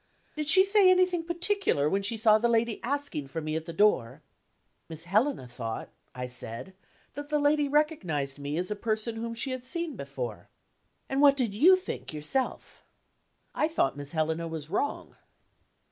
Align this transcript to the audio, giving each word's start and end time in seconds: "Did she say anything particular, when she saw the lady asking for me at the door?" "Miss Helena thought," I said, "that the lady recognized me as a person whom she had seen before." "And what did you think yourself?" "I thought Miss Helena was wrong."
"Did 0.35 0.47
she 0.47 0.65
say 0.65 0.89
anything 0.89 1.25
particular, 1.25 1.87
when 1.87 2.01
she 2.01 2.17
saw 2.17 2.39
the 2.39 2.47
lady 2.49 2.83
asking 2.83 3.27
for 3.27 3.39
me 3.39 3.55
at 3.55 3.65
the 3.67 3.71
door?" 3.71 4.23
"Miss 4.89 5.03
Helena 5.03 5.47
thought," 5.47 5.89
I 6.15 6.25
said, 6.25 6.73
"that 7.13 7.29
the 7.29 7.37
lady 7.37 7.67
recognized 7.67 8.39
me 8.39 8.57
as 8.57 8.71
a 8.71 8.75
person 8.75 9.17
whom 9.17 9.35
she 9.35 9.51
had 9.51 9.63
seen 9.63 9.95
before." 9.95 10.49
"And 11.07 11.21
what 11.21 11.37
did 11.37 11.53
you 11.53 11.75
think 11.75 12.13
yourself?" 12.13 12.83
"I 13.53 13.67
thought 13.67 13.95
Miss 13.95 14.13
Helena 14.13 14.47
was 14.47 14.71
wrong." 14.71 15.17